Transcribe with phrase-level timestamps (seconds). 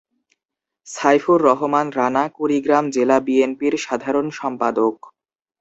[0.87, 4.95] সাইফুর রহমান রানা কুড়িগ্রাম জেলা বিএনপির সাধারণ সম্পাদক।